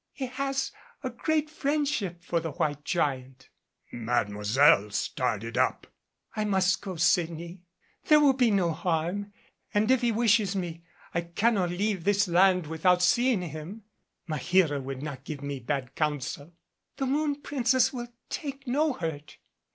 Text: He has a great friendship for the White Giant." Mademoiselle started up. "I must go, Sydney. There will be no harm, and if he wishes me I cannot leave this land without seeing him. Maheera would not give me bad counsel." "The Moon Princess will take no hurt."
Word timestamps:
He 0.13 0.25
has 0.25 0.71
a 1.03 1.11
great 1.11 1.47
friendship 1.47 2.23
for 2.23 2.39
the 2.39 2.53
White 2.53 2.83
Giant." 2.83 3.49
Mademoiselle 3.91 4.89
started 4.89 5.59
up. 5.59 5.85
"I 6.35 6.43
must 6.43 6.81
go, 6.81 6.95
Sydney. 6.95 7.61
There 8.05 8.19
will 8.19 8.33
be 8.33 8.49
no 8.49 8.71
harm, 8.71 9.31
and 9.71 9.91
if 9.91 10.01
he 10.01 10.11
wishes 10.11 10.55
me 10.55 10.83
I 11.13 11.21
cannot 11.21 11.69
leave 11.69 12.03
this 12.03 12.27
land 12.27 12.65
without 12.65 13.03
seeing 13.03 13.43
him. 13.43 13.83
Maheera 14.27 14.81
would 14.81 15.03
not 15.03 15.23
give 15.23 15.43
me 15.43 15.59
bad 15.59 15.93
counsel." 15.93 16.51
"The 16.97 17.05
Moon 17.05 17.35
Princess 17.39 17.93
will 17.93 18.07
take 18.27 18.65
no 18.65 18.93
hurt." 18.93 19.37